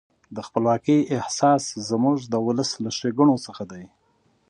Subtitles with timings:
[0.35, 3.83] د خپلواکۍ احساس زموږ د ولس له ښېګڼو څخه دی.